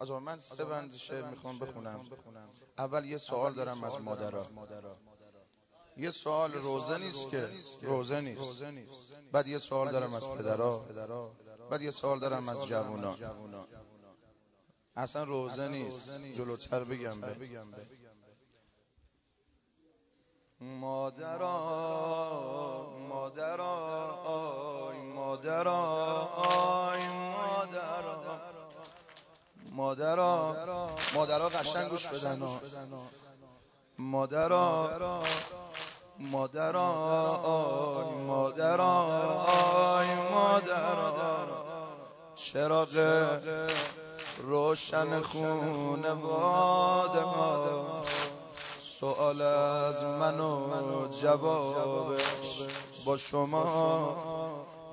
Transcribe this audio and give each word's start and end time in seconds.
از 0.00 0.10
من 0.10 0.38
سه 0.38 0.64
بند 0.64 0.96
شعر 0.96 1.24
می‌خوام 1.24 1.58
بخونم. 1.58 2.06
اول 2.78 3.04
یه 3.04 3.18
سوال 3.18 3.54
دارم 3.54 3.84
از 3.84 4.00
مادرها 4.00 4.46
یه 5.96 6.10
سوال 6.10 6.52
روزه 6.52 6.98
نیست 6.98 7.30
که. 7.30 7.48
روزه 7.82 8.20
نیست. 8.20 8.62
بعد 9.32 9.46
یه 9.46 9.58
سوال 9.58 9.92
دارم 9.92 10.14
از 10.14 10.28
پدرها 10.28 10.86
بعد 11.70 11.82
یه 11.82 11.90
سوال 11.90 12.18
دارم 12.18 12.48
از 12.48 12.66
جوونا. 12.66 13.16
اصلا 14.96 15.24
روزه 15.24 15.68
نیست. 15.68 16.10
جلوتر 16.32 16.84
بگم 16.84 17.20
به. 17.20 17.36
مادرا 20.60 21.50
مادرا 23.08 23.74
آی 24.24 24.96
مادرا. 24.96 25.99
مادرا 29.90 30.56
مادرا 31.14 31.48
قشنگ 31.48 31.88
گوش 31.88 32.06
بدن 32.06 32.42
مادرا 33.98 34.90
مادرا 36.18 37.66
مادرا 38.26 39.06
مادرا. 40.32 41.10
چراغ 42.34 42.94
روشن 44.38 45.20
خونه 45.20 46.12
ما. 46.12 47.04
سوال 48.78 49.42
از 49.42 50.02
من 50.02 50.40
و 50.40 51.08
جوابش. 51.22 52.62
با 53.04 53.16
شما 53.16 54.16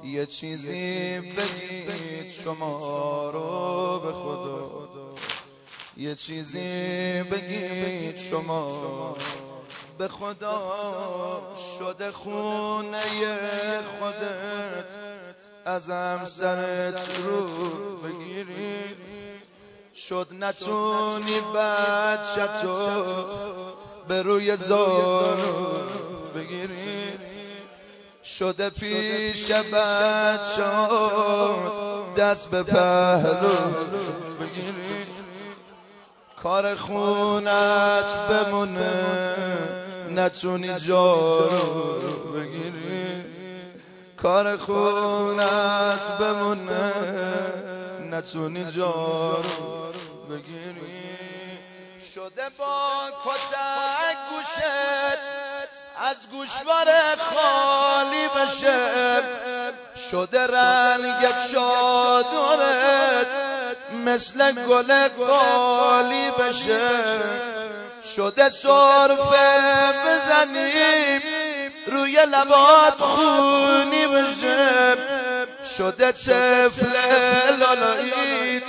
یه 0.03 0.25
چیزی 0.25 1.19
بگید 1.19 2.31
شما 2.31 3.29
رو. 3.29 3.96
یه 5.99 6.15
چیزی 6.15 7.23
بگید 7.23 8.17
شما. 8.17 9.17
به 9.97 10.07
خدا 10.07 10.61
شده 11.79 12.11
خونه 12.11 13.01
خودت. 13.99 14.91
ازم 15.65 16.21
سرت 16.25 17.19
رو 17.25 17.47
بگیری. 17.97 18.83
شد 19.95 20.27
نتونی 20.39 21.39
بچه 21.55 22.47
تو 22.61 23.03
به 24.07 24.21
روی 24.21 24.57
زانو 24.57 25.67
بگیری. 26.35 27.13
شده 28.23 28.69
پیش 28.69 29.51
بچات 29.51 30.91
دست 32.15 32.49
به 32.51 32.63
پهلو. 32.63 34.06
کار 36.43 36.75
خونت 36.75 38.11
بمونه 38.29 39.35
نتونی 40.09 40.79
جارو 40.79 42.33
بگیری. 42.33 43.23
کار 44.21 44.57
خونت 44.57 46.17
بمونه 46.19 46.93
نتونی 48.11 48.65
جارو 48.71 49.93
بگیری. 50.29 51.07
شده 52.13 52.49
با 52.57 53.09
کتک 53.25 54.17
گوشت 54.29 55.23
از 56.09 56.17
گوشوار 56.31 56.87
خالی 57.17 58.27
بشه. 58.27 58.87
شده 60.11 60.47
رنگ 60.47 61.23
چادرت 61.51 63.16
مثل 63.93 64.51
گل 64.51 65.07
قالی 65.07 66.31
بشه. 66.39 66.89
شده 68.15 68.49
صرفه 68.49 69.93
بزنیم 70.05 71.21
روی 71.87 72.17
لبات 72.25 72.97
خونی 72.97 74.07
بشه. 74.07 74.97
شده 75.77 76.11
طفل 76.11 76.95
لالایید 77.59 78.63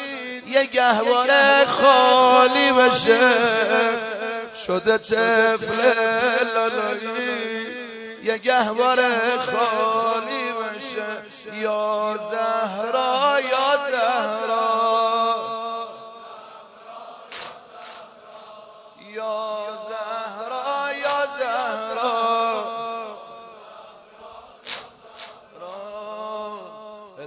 یه 0.46 0.64
گهواره 0.64 1.64
خالی 1.64 2.72
بشه. 2.72 3.34
شده 4.66 4.98
طفل 4.98 5.94
لالایی 6.54 7.66
یه 8.22 8.38
گهواره 8.38 9.38
خالی 9.38 10.52
بشه. 10.52 11.58
یا 11.60 12.18
زهرا 12.30 13.40
یا 13.40 13.78
زهرا. 13.90 14.87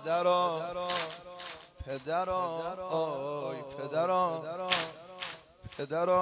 پدرا 0.05 0.61
پدرا 1.85 2.41
آی 2.89 3.57
پدرا 3.77 4.41
پدرا 5.77 6.21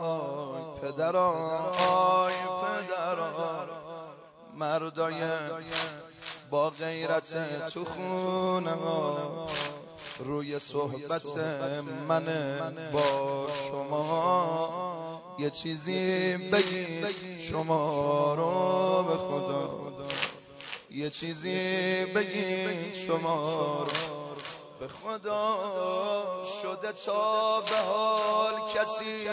آی 0.00 0.62
پدرا 0.82 1.30
آی 1.78 2.32
پدرا. 2.62 3.66
مردای 4.56 5.14
با 6.50 6.70
غیرت 6.70 7.68
تو 7.68 7.84
خونه 7.84 8.74
روی 10.18 10.58
صحبت 10.58 11.36
من 12.08 12.24
با 12.92 13.46
شما. 13.52 14.98
یه 15.38 15.50
چیزی 15.50 16.36
بگی 16.36 17.04
شما 17.40 18.34
رو 18.34 19.02
به 19.02 19.16
خدا. 19.16 19.97
یه 20.90 21.10
چیزی 21.10 22.04
بگی 22.04 22.94
شما 23.06 23.86
به 24.80 24.88
خدا 24.88 25.58
شده 26.62 26.92
تا 27.06 27.60
به 27.60 27.76
حال 27.76 28.54
کسی 28.74 29.28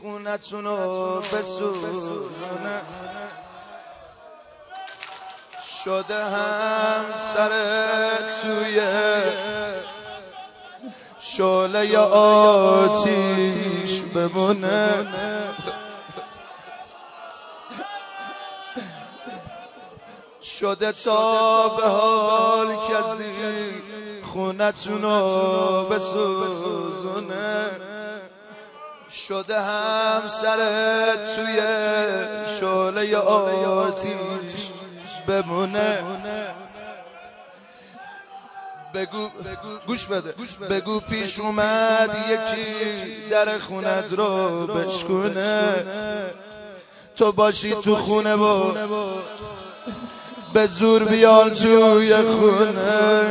خونتونو 0.00 1.20
بسوزونه. 1.20 2.82
شده 5.84 6.24
هم 6.24 7.04
سر 7.18 7.50
توی 8.42 8.80
شعله 11.18 11.98
آتیش 11.98 14.00
بمونه. 14.00 15.06
شده 20.46 20.92
تا 20.92 21.68
به 21.68 21.88
حال 21.88 22.66
کسی 22.76 23.32
خونتونو 24.22 25.84
بسوزونه. 25.84 27.70
شده 29.10 29.60
هم 29.60 30.28
سر 30.28 30.58
توی 31.36 31.60
شعله 32.60 33.16
آتیش 33.16 34.70
بمونه. 35.26 36.02
بگو 38.94 39.28
گوش 39.86 40.06
بده. 40.06 40.34
بگو 40.70 41.00
پیش 41.00 41.40
اومد 41.40 42.16
یکی 42.30 43.28
در 43.30 43.58
خونت 43.58 44.12
رو 44.12 44.66
بشکونه. 44.66 45.86
تو 47.16 47.32
باشی 47.32 47.74
تو 47.74 47.96
خونه 47.96 48.34
و 48.34 48.72
به 50.56 50.66
زور 50.66 51.04
بیان 51.04 51.54
توی 51.54 52.16
خونه. 52.16 53.26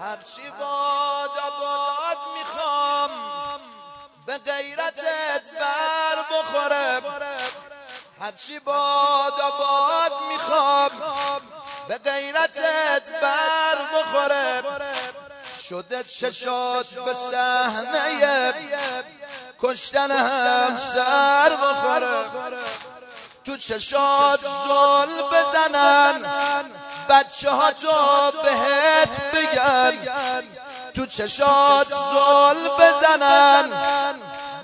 هرچی 0.00 0.42
باد 0.60 1.30
باد 1.60 2.18
می‌خوام 2.38 3.10
به 4.26 4.38
غیرتت 4.38 5.58
بر 5.60 6.38
بخوره 6.38 7.02
هرچی 8.20 8.58
باد 8.58 9.34
باد 9.58 10.12
می‌خوام 10.28 10.90
به 11.88 11.98
غیرتت 11.98 13.20
بر 13.22 13.78
بخوره 13.94 14.62
شده 15.68 16.04
چشات 16.04 16.86
به 16.86 17.14
صحنه 17.14 18.24
کشتن 19.64 20.10
هم 20.10 20.76
سر 20.76 21.50
بخوره. 21.56 22.24
تو 23.44 23.56
چشات 23.56 24.40
زل 24.40 25.22
بزنن. 25.32 26.24
بچه 27.08 27.50
ها 27.50 27.70
تو 27.72 27.88
بهت 28.42 29.20
بگن. 29.34 29.92
تو 30.94 31.06
چشات 31.06 31.86
زل 31.88 32.68
بزنن. 32.78 33.70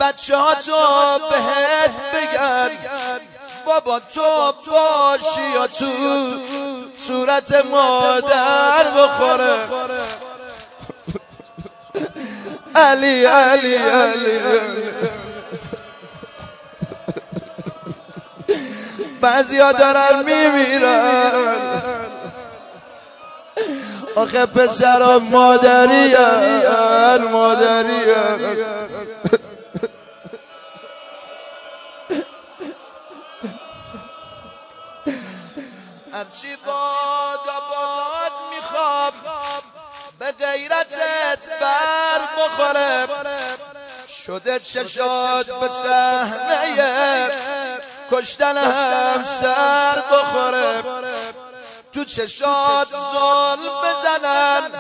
بچه 0.00 0.37
ها 0.37 0.55
تو 0.55 1.19
بهت 1.31 1.91
بگن. 2.14 2.70
بابا 3.67 4.00
تو 4.00 4.53
باشی 4.70 5.50
یا 5.55 5.67
تو 5.67 5.87
صورت 6.96 7.64
مادر 7.64 8.91
بخوره. 8.91 9.69
علی 12.76 13.25
علی 13.25 13.76
علی, 13.76 14.38
علی. 14.38 14.90
بعضیا 19.20 19.72
دارن 19.72 20.25
میمیرن. 20.25 21.32
آخه 24.17 24.46
پسر 24.46 25.19
مادری 25.19 26.14
مادری 27.32 28.00
هرچی 36.12 36.56
باد 36.67 37.40
باد 37.70 38.32
میخواب 38.55 39.14
به 40.19 40.32
غیرتت 40.32 41.61
بر 41.61 42.20
بخوره 42.38 43.08
شده 44.26 44.58
چشاد 44.58 45.61
به 45.61 45.69
صحنه 45.69 47.31
کشتن 48.12 48.57
هم 48.57 49.25
سر 49.25 50.03
بخوره. 50.12 50.83
تو 51.95 52.05
چشات 52.05 52.89
زل 52.89 53.69
بزنن. 53.85 54.71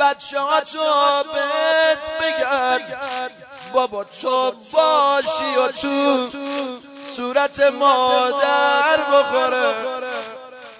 بچه 0.00 0.40
ها 0.40 0.60
تو 0.60 0.78
بهت 1.32 1.98
بگن. 2.20 2.80
بابا 3.72 4.04
تو 4.04 4.52
باشی 4.72 5.54
و 5.58 5.68
تو 5.68 6.28
صورت 7.16 7.60
مادر 7.60 8.96
بخوره. 9.12 9.74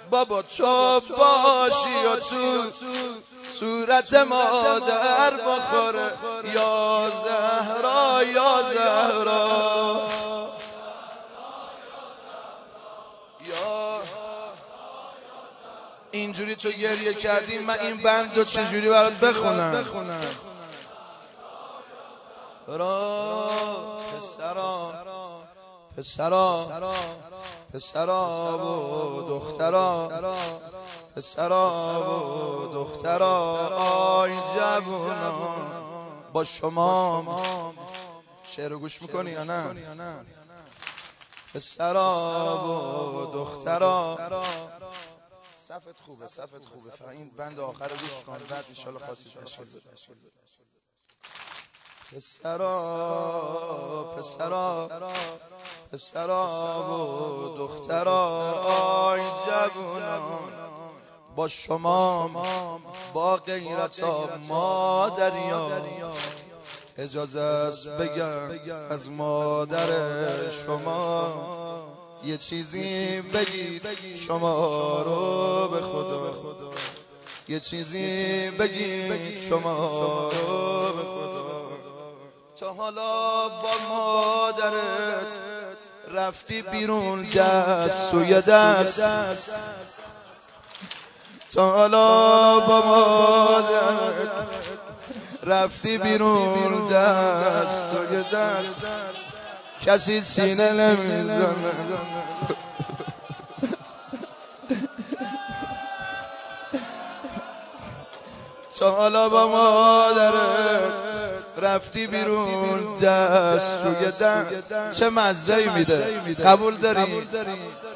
بابا 0.09 0.41
تو 0.41 0.99
باشی 0.99 2.05
و 2.05 2.15
تو 2.15 2.71
صورت 3.59 4.13
مادر 4.13 5.31
بخوره. 5.31 6.11
یا 6.53 7.11
زهرا 7.23 8.23
یا 8.23 8.61
زهرا. 8.73 10.22
اینجوری 16.13 16.55
تو 16.55 16.69
گریه 16.69 17.13
کردی 17.13 17.59
من 17.59 17.79
این 17.79 17.97
بند 17.97 18.37
رو 18.37 18.43
چجوری 18.43 18.89
برات 18.89 19.13
بخونم؟ 19.13 19.85
را 22.67 23.11
پسرا 24.15 24.93
پسرا 25.97 26.67
پسرا 27.73 29.17
و 29.17 29.29
دخترا 29.29 30.09
پسرا 31.15 31.71
و 32.69 32.73
دخترا 32.73 33.67
آی 33.77 34.31
جوونا 34.55 35.33
با 36.33 36.43
شما 36.43 37.73
شعر 38.43 38.75
گوش 38.75 39.01
می‌کنی 39.01 39.31
یا 39.31 39.43
نه؟ 39.43 39.75
پسرا 41.53 42.07
و 43.13 43.33
دخترا 43.33 44.17
صفت 45.67 45.99
خوبه 45.99 46.27
صفت 46.27 46.65
خوبه 46.65 46.91
فقط 46.91 47.09
این 47.09 47.29
بند 47.29 47.59
آخر 47.59 47.87
رو 47.87 47.95
گوش 47.97 48.23
کن 48.23 48.37
بعد 48.49 48.65
ان 48.87 48.97
خاصی 49.07 49.29
تشکیل 49.29 49.65
بده. 49.65 49.81
پسرا 52.11 52.75
پسرا 54.17 54.89
پسرا 55.91 56.45
و 56.89 57.57
دخترا 57.57 58.27
آی 58.65 59.21
جوانان 59.21 60.53
با 61.35 61.47
شما 61.47 62.29
با 63.13 63.37
غیرت 63.37 64.03
مادریا 64.47 65.71
اجازه 66.97 67.39
است 67.39 67.87
بگم 67.87 68.51
از 68.89 69.09
مادر 69.09 69.89
شما 70.49 71.33
یه 72.25 72.37
چیزی 72.37 73.21
بگید 73.21 74.15
شما 74.15 75.01
رو 75.01 75.42
به 75.73 75.81
خدا. 75.81 76.33
یه 77.47 77.59
چیزی 77.59 78.49
بگید 78.49 79.39
شما 79.39 80.29
رو 80.29 80.93
به 80.93 81.03
خدا. 81.03 81.43
تا 82.59 82.73
حالا 82.73 83.49
با 83.49 83.71
مادرت 83.89 85.39
رفتی 86.11 86.61
بیرون 86.61 87.23
دست 87.23 88.11
توی 88.11 88.41
دست 88.41 89.01
تا 91.51 91.71
حالا 91.71 92.59
با 92.59 92.81
مادرت 92.85 94.47
رفتی 95.43 95.97
بیرون 95.97 96.87
دست 96.87 97.91
توی 97.91 98.23
دست 98.23 98.77
کسی 99.81 100.21
سینه 100.21 100.71
نمی‌زنه. 100.71 101.47
تا 108.83 108.91
حالا 108.91 109.29
با 109.29 109.47
مادرت 109.47 110.93
رفتی 111.61 112.07
بیرون. 112.07 112.97
دست 112.97 113.77
روی 113.85 114.05
دست. 114.05 114.99
چه 114.99 115.09
مزهی 115.09 115.69
میده. 115.69 116.03
قبول 116.45 116.77
داری؟ 116.77 117.27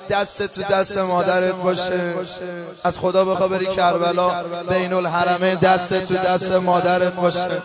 دست 0.09 0.43
تو 0.43 0.63
دست 0.63 0.97
مادرت 0.97 1.53
باشه. 1.53 2.15
از 2.83 2.97
خدا 2.97 3.25
بخوا 3.25 3.47
بری 3.47 3.65
کربلا. 3.65 4.43
بین 4.69 4.93
الحرمه 4.93 5.55
دست 5.55 5.93
تو 6.03 6.13
دست 6.13 6.51
مادرت 6.51 7.13
باشه. 7.13 7.61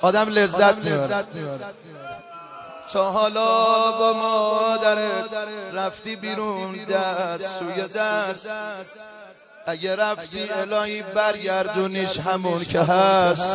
آدم 0.00 0.28
لذت 0.28 0.76
می‌بره. 0.76 1.24
تا 2.92 3.10
حالا 3.10 3.46
با 3.98 4.12
مادرت 4.12 5.36
رفتی 5.72 6.16
بیرون. 6.16 6.74
دست 6.74 7.58
توی 7.58 7.82
دست. 7.82 8.48
اگه 9.66 9.96
رفتی 9.96 10.50
الهی 10.50 11.02
برگردونیش 11.02 12.18
همون 12.18 12.64
که 12.64 12.80
هست. 12.80 13.52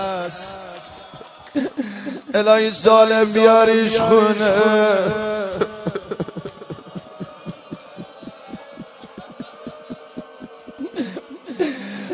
الهی 2.34 2.72
ظالم 2.72 3.26
بیاریش 3.34 3.98
خونه. 3.98 4.54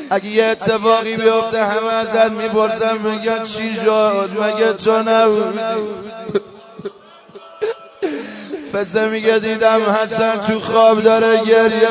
اگه 0.09 0.25
یه 0.25 0.44
اتفاقی 0.44 1.18
بیفته 1.18 1.66
همه 1.66 1.94
ازت 1.94 2.31
می‌پرسن 2.31 2.97
میگن 2.97 3.44
چی 3.44 3.73
شد؟ 3.73 4.30
مگه 4.42 4.73
تو 4.73 5.04
نبودی؟ 5.06 5.59
فزه 8.73 9.09
میگه 9.09 9.40
دیدم 9.40 9.90
حسن 9.90 10.42
تو 10.42 10.59
خواب 10.59 11.02
داره 11.02 11.45
گریه 11.45 11.90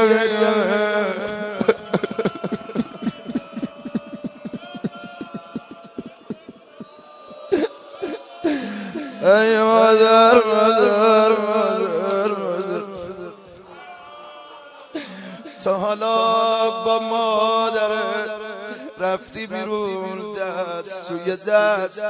ای 9.25 9.59
مادر 9.59 10.35
مادر 10.35 11.29
مادر 11.29 12.35
تا 15.63 15.75
حالا 15.75 16.71
با 16.71 16.99
رفتی 18.99 19.47
بیرون 19.47 20.37
دست 20.39 21.09
توی 21.09 21.37
دست. 21.37 22.03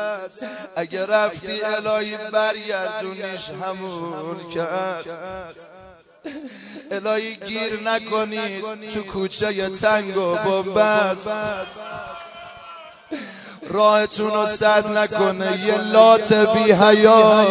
اگه 0.77 1.07
رفتی 1.07 1.63
الهی 1.63 2.17
برگردونیش 2.33 3.51
همون 3.51 4.51
که 4.55 4.67
الهی 6.91 7.37
گیر 7.37 7.81
نکنید 7.85 8.89
تو 8.91 9.03
کوچه 9.03 9.69
تنگ 9.69 10.17
و 10.17 10.35
بمبست. 10.35 11.31
راهتون 13.75 14.35
رو 14.35 14.47
صد 14.47 14.87
نکنه 14.87 15.61
یه 15.67 15.79
لات 15.79 16.33
بی 16.33 16.73
حیای 16.73 17.47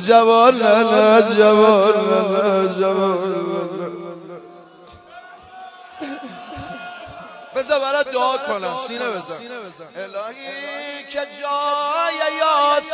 جوان 0.06 0.62
نه 0.62 1.22
جوان 1.36 1.94
نه 2.10 2.74
جوان 2.74 3.50
بذار 7.56 7.80
برات 7.80 8.12
دعا 8.12 8.38
کنم 8.38 8.78
سینه 8.78 9.10
بزن 9.10 9.34
الهی 9.96 11.04
که 11.10 11.18
جای 11.18 12.18
یاس 12.38 12.92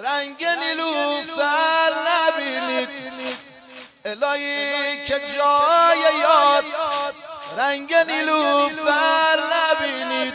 رنگ 0.00 0.44
نیلوفر 0.44 1.92
نبینید. 2.08 3.43
الهی 4.06 5.06
که 5.06 5.20
جای 5.36 5.98
یاس 6.20 6.74
رنگ 7.58 7.94
نیلوفر 7.94 9.38
نبینید. 9.54 10.34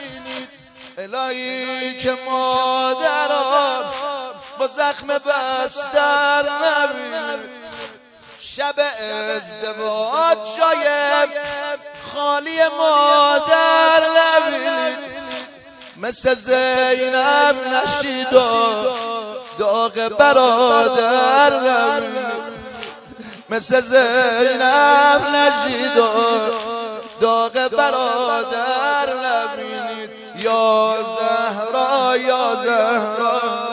الهی 0.98 2.00
که 2.00 2.18
مادران 2.26 3.84
با 4.60 4.68
زخم 4.68 5.08
بستر 5.08 6.46
نبینید. 6.64 7.50
شب 8.40 8.76
ازدواج 9.36 10.38
جای 10.58 10.88
خالی 12.14 12.60
مادر 12.78 14.02
نبینید. 14.18 15.20
مثل 15.98 16.36
زینب 16.36 17.56
نشید 17.74 18.34
و 18.34 18.40
داغ 19.60 19.94
برادر 20.20 21.60
نبینید. 21.60 22.29
مثل 23.52 23.82
زینب 23.82 25.22
نشید 25.36 25.98
و 25.98 26.04
داغ 27.22 27.54
برادر 27.78 29.14
نبینید. 29.14 30.10
یا 30.36 30.96
زهرا 31.20 32.18
یا 32.18 32.56
زهرا. 32.64 33.69